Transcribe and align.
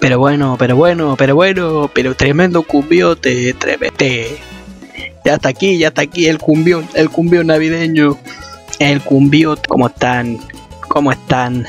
Pero 0.00 0.18
bueno, 0.18 0.56
pero 0.58 0.76
bueno, 0.76 1.14
pero 1.18 1.34
bueno, 1.34 1.90
pero 1.92 2.14
tremendo 2.14 2.62
cumbiote, 2.62 3.52
tremete. 3.52 4.38
Ya 5.24 5.34
está 5.34 5.50
aquí, 5.50 5.78
ya 5.78 5.88
está 5.88 6.02
aquí 6.02 6.26
el 6.26 6.38
cumbión, 6.38 6.88
el 6.94 7.10
cumbión 7.10 7.48
navideño. 7.48 8.18
El 8.78 9.02
cumbiote, 9.02 9.68
¿cómo 9.68 9.88
están? 9.88 10.38
¿Cómo 10.88 11.12
están? 11.12 11.66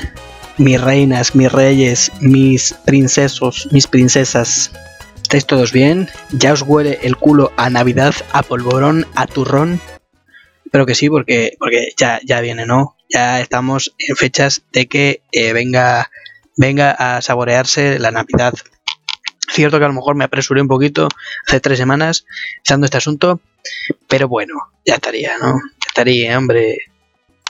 Mis 0.56 0.80
reinas, 0.80 1.34
mis 1.34 1.52
reyes, 1.52 2.10
mis 2.20 2.74
princesos, 2.86 3.68
mis 3.70 3.86
princesas. 3.86 4.72
¿Estáis 5.20 5.44
todos 5.44 5.72
bien? 5.72 6.08
¿Ya 6.30 6.54
os 6.54 6.62
huele 6.62 6.98
el 7.02 7.16
culo 7.16 7.52
a 7.58 7.68
Navidad, 7.68 8.14
a 8.32 8.42
polvorón, 8.42 9.06
a 9.14 9.26
turrón? 9.26 9.78
Espero 10.64 10.86
que 10.86 10.94
sí, 10.94 11.10
porque, 11.10 11.54
porque 11.58 11.88
ya, 11.98 12.18
ya 12.24 12.40
viene, 12.40 12.64
¿no? 12.64 12.96
Ya 13.10 13.40
estamos 13.40 13.94
en 13.98 14.16
fechas 14.16 14.62
de 14.72 14.86
que 14.86 15.22
eh, 15.32 15.52
venga 15.52 16.10
venga 16.56 16.92
a 16.92 17.20
saborearse 17.22 17.98
la 17.98 18.10
Navidad. 18.10 18.54
Cierto 19.52 19.78
que 19.78 19.84
a 19.84 19.88
lo 19.88 19.94
mejor 19.94 20.14
me 20.14 20.24
apresuré 20.24 20.62
un 20.62 20.68
poquito 20.68 21.08
hace 21.46 21.60
tres 21.60 21.78
semanas 21.78 22.24
echando 22.60 22.86
este 22.86 22.96
asunto, 22.96 23.40
pero 24.08 24.28
bueno, 24.28 24.54
ya 24.84 24.94
estaría, 24.94 25.36
¿no? 25.38 25.54
Ya 25.54 25.88
estaría, 25.88 26.38
hombre. 26.38 26.78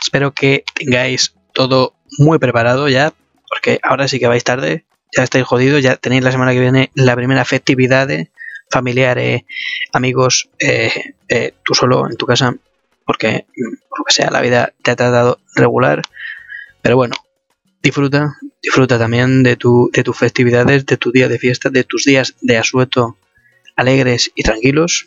Espero 0.02 0.32
que 0.32 0.64
tengáis 0.74 1.34
todo 1.52 1.94
muy 2.18 2.38
preparado 2.38 2.88
ya, 2.88 3.12
porque 3.48 3.78
ahora 3.82 4.08
sí 4.08 4.18
que 4.18 4.26
vais 4.26 4.44
tarde, 4.44 4.84
ya 5.16 5.22
estáis 5.22 5.44
jodidos, 5.44 5.82
ya 5.82 5.96
tenéis 5.96 6.24
la 6.24 6.32
semana 6.32 6.52
que 6.52 6.60
viene 6.60 6.90
la 6.94 7.14
primera 7.14 7.44
festividad 7.44 8.08
de 8.08 8.30
familiares, 8.70 9.42
amigos, 9.92 10.48
eh, 10.58 11.14
eh, 11.28 11.54
tú 11.62 11.74
solo 11.74 12.08
en 12.08 12.16
tu 12.16 12.26
casa, 12.26 12.54
porque 13.04 13.46
mm, 13.56 13.88
por 13.88 13.98
lo 14.00 14.04
que 14.04 14.14
sea, 14.14 14.30
la 14.30 14.40
vida 14.40 14.72
te 14.82 14.90
ha 14.90 14.96
tratado 14.96 15.38
regular, 15.54 16.02
pero 16.80 16.96
bueno, 16.96 17.14
disfruta, 17.82 18.38
disfruta 18.62 18.98
también 18.98 19.42
de, 19.42 19.56
tu, 19.56 19.90
de 19.92 20.04
tus 20.04 20.16
festividades, 20.16 20.86
de 20.86 20.96
tu 20.96 21.10
día 21.10 21.28
de 21.28 21.38
fiesta, 21.38 21.68
de 21.68 21.84
tus 21.84 22.04
días 22.04 22.34
de 22.40 22.56
asueto 22.56 23.16
alegres 23.74 24.30
y 24.34 24.42
tranquilos, 24.42 25.06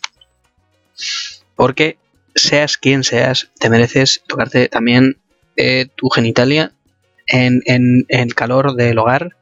porque 1.56 1.98
seas 2.34 2.78
quien 2.78 3.04
seas, 3.04 3.52
te 3.60 3.70
mereces 3.70 4.24
tocarte 4.28 4.68
también 4.68 5.18
eh, 5.56 5.88
tu 5.96 6.10
genitalia 6.10 6.74
en, 7.28 7.62
en, 7.66 8.06
el 8.10 8.36
calor 8.36 8.76
del 8.76 8.98
hogar, 8.98 9.38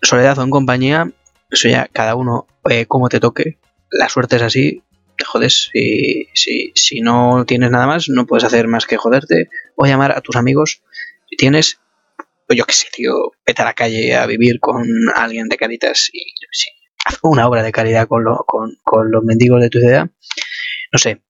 soledad 0.00 0.38
o 0.38 0.42
en 0.42 0.50
compañía, 0.50 1.12
eso 1.50 1.68
ya 1.68 1.88
cada 1.92 2.14
uno 2.14 2.46
eh, 2.70 2.86
como 2.86 3.08
te 3.08 3.20
toque, 3.20 3.58
la 3.90 4.08
suerte 4.08 4.36
es 4.36 4.42
así, 4.42 4.82
te 5.16 5.24
jodes, 5.24 5.70
si, 5.72 6.28
si, 6.34 6.72
si 6.74 7.00
no 7.00 7.44
tienes 7.46 7.70
nada 7.70 7.86
más, 7.86 8.08
no 8.08 8.26
puedes 8.26 8.44
hacer 8.44 8.66
más 8.68 8.86
que 8.86 8.96
joderte. 8.96 9.48
O 9.76 9.86
llamar 9.86 10.12
a 10.12 10.20
tus 10.20 10.36
amigos. 10.36 10.82
Si 11.28 11.36
tienes 11.36 11.78
pues 12.54 12.58
yo 12.58 12.64
qué 12.66 12.72
sé, 12.72 12.86
tío, 12.92 13.32
vete 13.46 13.62
a 13.62 13.64
la 13.64 13.74
calle 13.74 14.14
a 14.14 14.26
vivir 14.26 14.60
con 14.60 14.84
alguien 15.16 15.48
de 15.48 15.56
caritas 15.56 16.08
y 16.12 16.22
haz 17.04 17.18
una 17.22 17.48
obra 17.48 17.62
de 17.62 17.72
caridad 17.72 18.06
con, 18.06 18.24
con, 18.46 18.76
con, 18.82 19.10
los 19.10 19.24
mendigos 19.24 19.60
de 19.60 19.70
tu 19.70 19.80
ciudad. 19.80 20.08
No 20.92 20.98
sé, 20.98 21.22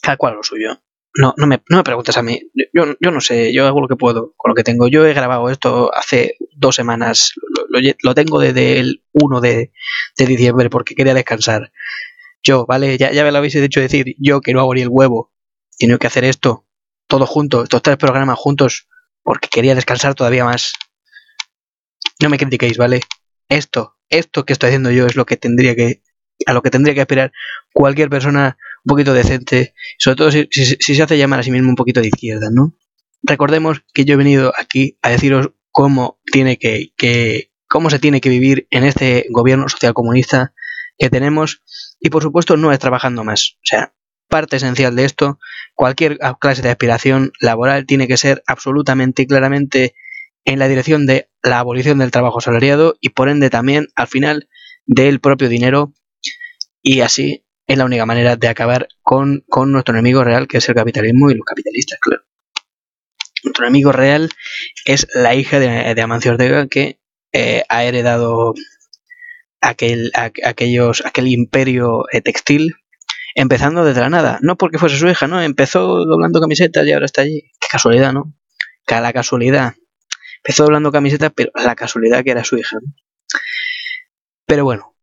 cada 0.00 0.16
cual 0.16 0.34
lo 0.34 0.42
suyo. 0.42 0.80
No, 1.16 1.32
no, 1.36 1.46
me, 1.46 1.62
no 1.68 1.76
me 1.76 1.84
preguntes 1.84 2.16
a 2.16 2.22
mí. 2.22 2.50
Yo, 2.72 2.96
yo 2.98 3.10
no 3.10 3.20
sé, 3.20 3.52
yo 3.52 3.66
hago 3.66 3.80
lo 3.80 3.88
que 3.88 3.96
puedo 3.96 4.32
con 4.36 4.48
lo 4.48 4.54
que 4.54 4.64
tengo. 4.64 4.88
Yo 4.88 5.06
he 5.06 5.14
grabado 5.14 5.48
esto 5.48 5.94
hace 5.94 6.36
dos 6.56 6.74
semanas. 6.74 7.34
Lo, 7.68 7.80
lo, 7.80 7.88
lo 8.02 8.14
tengo 8.14 8.40
desde 8.40 8.80
el 8.80 9.04
1 9.12 9.40
de, 9.40 9.70
de, 10.16 10.26
diciembre 10.26 10.70
porque 10.70 10.96
quería 10.96 11.14
descansar. 11.14 11.72
Yo, 12.42 12.66
¿vale? 12.66 12.98
Ya, 12.98 13.12
ya 13.12 13.22
me 13.22 13.30
lo 13.30 13.38
habéis 13.38 13.54
dicho 13.54 13.80
decir. 13.80 14.16
Yo 14.18 14.40
que 14.40 14.52
no 14.52 14.60
hago 14.60 14.74
ni 14.74 14.80
el 14.80 14.88
huevo. 14.90 15.32
Tengo 15.78 15.98
que 15.98 16.08
hacer 16.08 16.24
esto. 16.24 16.66
Todo 17.06 17.26
junto. 17.26 17.62
Estos 17.62 17.82
tres 17.82 17.96
programas 17.96 18.38
juntos 18.38 18.88
porque 19.24 19.48
quería 19.48 19.74
descansar 19.74 20.14
todavía 20.14 20.44
más. 20.44 20.74
No 22.20 22.28
me 22.28 22.38
critiquéis, 22.38 22.78
¿vale? 22.78 23.00
Esto, 23.48 23.96
esto 24.08 24.44
que 24.44 24.52
estoy 24.52 24.68
haciendo 24.68 24.92
yo 24.92 25.06
es 25.06 25.16
lo 25.16 25.26
que 25.26 25.36
tendría 25.36 25.74
que, 25.74 26.02
a 26.46 26.52
lo 26.52 26.62
que 26.62 26.70
tendría 26.70 26.94
que 26.94 27.00
aspirar 27.00 27.32
cualquier 27.72 28.08
persona 28.08 28.56
un 28.84 28.90
poquito 28.90 29.12
decente, 29.12 29.74
sobre 29.98 30.16
todo 30.16 30.30
si, 30.30 30.46
se 30.50 31.02
hace 31.02 31.18
llamar 31.18 31.40
a 31.40 31.42
sí 31.42 31.50
mismo 31.50 31.70
un 31.70 31.76
poquito 31.76 32.00
de 32.00 32.08
izquierda, 32.08 32.48
¿no? 32.52 32.74
Recordemos 33.22 33.82
que 33.92 34.04
yo 34.04 34.14
he 34.14 34.18
venido 34.18 34.52
aquí 34.58 34.98
a 35.02 35.10
deciros 35.10 35.50
cómo 35.70 36.20
tiene 36.30 36.58
que, 36.58 36.92
que 36.96 37.50
cómo 37.66 37.90
se 37.90 37.98
tiene 37.98 38.20
que 38.20 38.28
vivir 38.28 38.68
en 38.70 38.84
este 38.84 39.26
gobierno 39.30 39.68
social 39.68 39.94
comunista 39.94 40.54
que 40.98 41.10
tenemos 41.10 41.62
y 41.98 42.10
por 42.10 42.22
supuesto 42.22 42.56
no 42.56 42.70
es 42.70 42.78
trabajando 42.78 43.24
más. 43.24 43.56
O 43.56 43.64
sea, 43.64 43.94
parte 44.34 44.56
esencial 44.56 44.96
de 44.96 45.04
esto, 45.04 45.38
cualquier 45.76 46.18
clase 46.40 46.60
de 46.60 46.68
aspiración 46.68 47.30
laboral 47.38 47.86
tiene 47.86 48.08
que 48.08 48.16
ser 48.16 48.42
absolutamente 48.48 49.22
y 49.22 49.26
claramente 49.28 49.94
en 50.44 50.58
la 50.58 50.66
dirección 50.66 51.06
de 51.06 51.28
la 51.44 51.60
abolición 51.60 52.00
del 52.00 52.10
trabajo 52.10 52.40
salariado 52.40 52.96
y 53.00 53.10
por 53.10 53.28
ende 53.28 53.48
también 53.48 53.86
al 53.94 54.08
final 54.08 54.48
del 54.86 55.20
propio 55.20 55.48
dinero 55.48 55.92
y 56.82 57.02
así 57.02 57.46
es 57.68 57.78
la 57.78 57.84
única 57.84 58.06
manera 58.06 58.34
de 58.34 58.48
acabar 58.48 58.88
con, 59.02 59.44
con 59.48 59.70
nuestro 59.70 59.94
enemigo 59.94 60.24
real 60.24 60.48
que 60.48 60.58
es 60.58 60.68
el 60.68 60.74
capitalismo 60.74 61.30
y 61.30 61.36
los 61.36 61.44
capitalistas, 61.44 62.00
claro. 62.00 62.24
Nuestro 63.44 63.66
enemigo 63.66 63.92
real 63.92 64.30
es 64.84 65.06
la 65.14 65.36
hija 65.36 65.60
de, 65.60 65.94
de 65.94 66.02
Amancio 66.02 66.32
Ortega 66.32 66.66
que 66.66 66.98
eh, 67.32 67.62
ha 67.68 67.84
heredado 67.84 68.52
aquel, 69.60 70.10
aquellos, 70.16 71.06
aquel 71.06 71.28
imperio 71.28 72.06
eh, 72.10 72.20
textil 72.20 72.74
empezando 73.34 73.84
desde 73.84 74.00
la 74.00 74.10
nada. 74.10 74.38
No 74.42 74.56
porque 74.56 74.78
fuese 74.78 74.96
su 74.96 75.08
hija, 75.08 75.26
¿no? 75.26 75.42
Empezó 75.42 76.04
doblando 76.04 76.40
camisetas 76.40 76.86
y 76.86 76.92
ahora 76.92 77.06
está 77.06 77.22
allí. 77.22 77.42
Qué 77.60 77.68
casualidad, 77.70 78.12
¿no? 78.12 78.34
La 78.86 79.12
casualidad. 79.12 79.74
Empezó 80.38 80.64
doblando 80.64 80.92
camisetas, 80.92 81.32
pero 81.34 81.50
la 81.54 81.74
casualidad 81.74 82.22
que 82.22 82.30
era 82.30 82.44
su 82.44 82.56
hija. 82.56 82.78
Pero 84.46 84.64
bueno. 84.64 84.94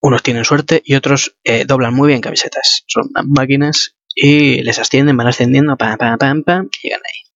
Unos 0.00 0.22
tienen 0.22 0.44
suerte 0.44 0.82
y 0.84 0.96
otros 0.96 1.38
eh, 1.44 1.64
doblan 1.64 1.94
muy 1.94 2.08
bien 2.08 2.20
camisetas. 2.20 2.84
Son 2.86 3.08
máquinas 3.26 3.96
y 4.14 4.62
les 4.62 4.78
ascienden, 4.78 5.16
van 5.16 5.28
ascendiendo, 5.28 5.76
pam, 5.78 5.96
pam, 5.96 6.18
pam, 6.18 6.42
pam, 6.42 6.68
y 6.70 6.88
llegan 6.88 7.00
ahí. 7.00 7.32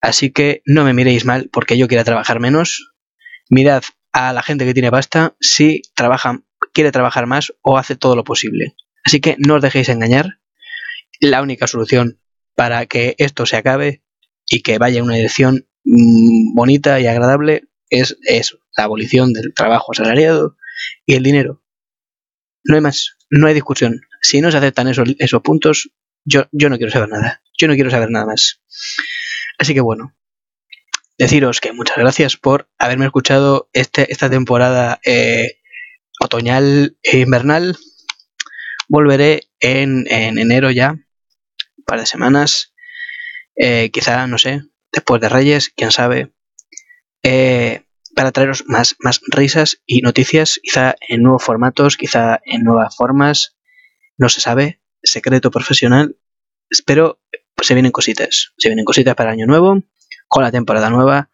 Así 0.00 0.30
que 0.30 0.62
no 0.66 0.84
me 0.84 0.92
miréis 0.92 1.24
mal 1.24 1.48
porque 1.50 1.78
yo 1.78 1.88
quiera 1.88 2.04
trabajar 2.04 2.38
menos. 2.38 2.92
Mirad 3.48 3.82
a 4.12 4.32
la 4.32 4.42
gente 4.42 4.66
que 4.66 4.74
tiene 4.74 4.90
pasta 4.90 5.36
si 5.40 5.82
trabajan 5.94 6.44
quiere 6.72 6.92
trabajar 6.92 7.26
más 7.26 7.52
o 7.62 7.78
hace 7.78 7.96
todo 7.96 8.16
lo 8.16 8.24
posible. 8.24 8.74
Así 9.04 9.20
que 9.20 9.36
no 9.38 9.54
os 9.56 9.62
dejéis 9.62 9.88
engañar. 9.88 10.40
La 11.20 11.42
única 11.42 11.66
solución 11.66 12.20
para 12.54 12.86
que 12.86 13.14
esto 13.18 13.46
se 13.46 13.56
acabe 13.56 14.02
y 14.46 14.62
que 14.62 14.78
vaya 14.78 14.98
en 14.98 15.04
una 15.04 15.16
dirección 15.16 15.68
mmm, 15.84 16.54
bonita 16.54 17.00
y 17.00 17.06
agradable 17.06 17.68
es 17.90 18.18
eso, 18.24 18.58
la 18.76 18.84
abolición 18.84 19.32
del 19.32 19.54
trabajo 19.54 19.92
asalariado 19.92 20.56
y 21.06 21.14
el 21.14 21.22
dinero. 21.22 21.62
No 22.64 22.74
hay 22.74 22.80
más, 22.80 23.16
no 23.30 23.46
hay 23.46 23.54
discusión. 23.54 24.00
Si 24.20 24.40
no 24.40 24.50
se 24.50 24.58
aceptan 24.58 24.88
esos, 24.88 25.08
esos 25.18 25.42
puntos, 25.42 25.90
yo, 26.24 26.46
yo 26.52 26.68
no 26.68 26.76
quiero 26.76 26.92
saber 26.92 27.08
nada. 27.08 27.42
Yo 27.58 27.66
no 27.68 27.74
quiero 27.74 27.90
saber 27.90 28.10
nada 28.10 28.26
más. 28.26 28.60
Así 29.58 29.74
que 29.74 29.80
bueno, 29.80 30.14
deciros 31.18 31.60
que 31.60 31.72
muchas 31.72 31.96
gracias 31.96 32.36
por 32.36 32.68
haberme 32.78 33.06
escuchado 33.06 33.68
este, 33.72 34.12
esta 34.12 34.30
temporada 34.30 35.00
eh, 35.04 35.57
otoñal 36.20 36.96
e 37.02 37.18
invernal. 37.18 37.76
Volveré 38.88 39.48
en, 39.60 40.06
en, 40.08 40.38
enero 40.38 40.70
ya, 40.70 40.92
un 40.92 41.84
par 41.84 42.00
de 42.00 42.06
semanas. 42.06 42.74
Eh, 43.56 43.90
quizá, 43.92 44.26
no 44.26 44.38
sé, 44.38 44.62
después 44.92 45.20
de 45.20 45.28
Reyes, 45.28 45.72
quién 45.76 45.90
sabe. 45.90 46.32
Eh, 47.22 47.84
para 48.14 48.32
traeros 48.32 48.64
más, 48.66 48.96
más 49.00 49.20
risas 49.28 49.82
y 49.86 50.00
noticias, 50.00 50.58
quizá 50.62 50.96
en 51.08 51.22
nuevos 51.22 51.44
formatos, 51.44 51.96
quizá 51.96 52.40
en 52.44 52.64
nuevas 52.64 52.96
formas. 52.96 53.56
No 54.16 54.28
se 54.28 54.40
sabe, 54.40 54.80
secreto 55.02 55.50
profesional. 55.50 56.16
Espero, 56.70 57.20
pues 57.54 57.68
se 57.68 57.74
vienen 57.74 57.92
cositas. 57.92 58.52
Se 58.56 58.68
vienen 58.68 58.84
cositas 58.84 59.14
para 59.14 59.30
el 59.30 59.34
año 59.34 59.46
nuevo, 59.46 59.82
con 60.26 60.42
la 60.42 60.50
temporada 60.50 60.90
nueva. 60.90 61.30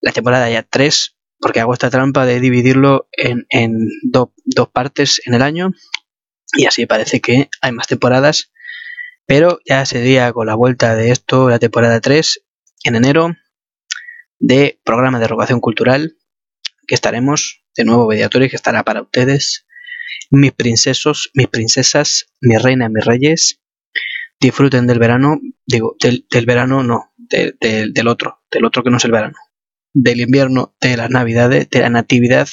La 0.00 0.12
temporada 0.12 0.48
ya 0.50 0.62
3 0.62 1.13
porque 1.44 1.60
hago 1.60 1.74
esta 1.74 1.90
trampa 1.90 2.24
de 2.24 2.40
dividirlo 2.40 3.06
en, 3.12 3.44
en 3.50 3.90
do, 4.02 4.32
dos 4.46 4.70
partes 4.70 5.20
en 5.26 5.34
el 5.34 5.42
año 5.42 5.72
y 6.54 6.64
así 6.64 6.86
parece 6.86 7.20
que 7.20 7.50
hay 7.60 7.70
más 7.70 7.86
temporadas, 7.86 8.50
pero 9.26 9.58
ya 9.66 9.84
sería 9.84 10.32
con 10.32 10.46
la 10.46 10.54
vuelta 10.54 10.96
de 10.96 11.10
esto, 11.10 11.50
la 11.50 11.58
temporada 11.58 12.00
3, 12.00 12.40
en 12.84 12.96
enero, 12.96 13.36
de 14.38 14.80
programa 14.84 15.20
de 15.20 15.28
rogación 15.28 15.60
cultural, 15.60 16.16
que 16.86 16.94
estaremos, 16.94 17.62
de 17.76 17.84
nuevo 17.84 18.08
Mediatori, 18.08 18.48
que 18.48 18.56
estará 18.56 18.82
para 18.82 19.02
ustedes, 19.02 19.66
mis 20.30 20.52
princesos, 20.52 21.30
mis 21.34 21.48
princesas, 21.48 22.24
mis 22.40 22.62
reinas, 22.62 22.90
mis 22.90 23.04
reyes, 23.04 23.60
disfruten 24.40 24.86
del 24.86 24.98
verano, 24.98 25.42
digo, 25.66 25.94
del, 26.00 26.46
verano 26.46 26.82
no, 26.82 27.12
de, 27.18 27.54
de, 27.60 27.90
del 27.92 28.08
otro, 28.08 28.42
del 28.50 28.64
otro 28.64 28.82
que 28.82 28.88
no 28.88 28.96
es 28.96 29.04
el 29.04 29.12
verano, 29.12 29.36
del 29.94 30.20
invierno, 30.20 30.74
de 30.80 30.96
las 30.96 31.08
navidades, 31.08 31.70
de 31.70 31.80
la 31.80 31.88
natividad, 31.88 32.48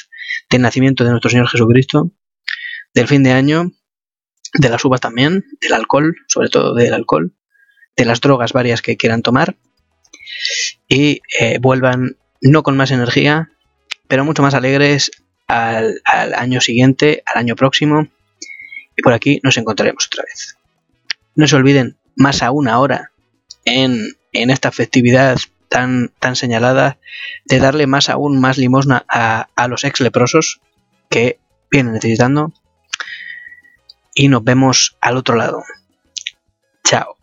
del 0.50 0.62
nacimiento 0.62 1.04
de 1.04 1.10
nuestro 1.10 1.30
Señor 1.30 1.50
Jesucristo, 1.50 2.12
del 2.94 3.08
fin 3.08 3.24
de 3.24 3.32
año, 3.32 3.72
de 4.54 4.70
las 4.70 4.86
uvas 4.86 5.02
también, 5.02 5.44
del 5.60 5.74
alcohol, 5.74 6.16
sobre 6.28 6.50
todo 6.50 6.76
del 6.76 6.94
alcohol, 6.94 7.34
de 7.98 8.06
las 8.06 8.22
drogas 8.22 8.54
varias 8.54 8.82
que 8.82 8.96
quieran 8.96 9.22
tomar 9.22 9.58
y 10.88 11.22
eh, 11.40 11.58
vuelvan 11.60 12.18
no 12.42 12.64
con 12.64 12.78
más 12.78 12.92
energía, 12.92 13.52
pero 14.08 14.26
mucho 14.26 14.42
más 14.42 14.54
alegres 14.54 15.12
al, 15.48 16.02
al 16.06 16.34
año 16.34 16.62
siguiente, 16.62 17.24
al 17.26 17.40
año 17.40 17.56
próximo. 17.56 18.08
Y 18.96 19.02
por 19.02 19.14
aquí 19.14 19.40
nos 19.44 19.58
encontraremos 19.58 20.08
otra 20.08 20.24
vez. 20.24 20.58
No 21.36 21.48
se 21.48 21.56
olviden, 21.56 21.98
más 22.16 22.44
aún 22.44 22.68
ahora, 22.68 23.12
en, 23.64 24.18
en 24.34 24.50
esta 24.50 24.72
festividad 24.72 25.38
tan, 25.72 26.12
tan 26.20 26.36
señalada, 26.36 27.00
de 27.46 27.60
darle 27.60 27.88
más 27.88 28.10
aún 28.10 28.40
más 28.40 28.58
limosna 28.58 29.06
a, 29.08 29.48
a 29.56 29.68
los 29.70 29.86
ex 29.86 30.02
leprosos 30.02 30.60
que 31.10 31.40
vienen 31.72 31.94
necesitando. 31.94 32.52
Y 34.14 34.28
nos 34.28 34.44
vemos 34.44 34.98
al 35.00 35.16
otro 35.16 35.36
lado. 35.36 35.64
Chao. 36.84 37.16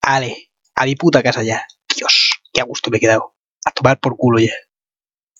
Ale, 0.00 0.50
a 0.74 0.84
mi 0.84 0.96
puta 0.96 1.22
casa 1.22 1.42
ya. 1.42 1.66
Dios, 1.94 2.30
qué 2.52 2.60
a 2.60 2.64
gusto 2.64 2.90
me 2.90 2.96
he 2.96 3.00
quedado. 3.00 3.34
A 3.64 3.70
tomar 3.70 4.00
por 4.00 4.16
culo 4.16 4.38
ya. 4.38 4.52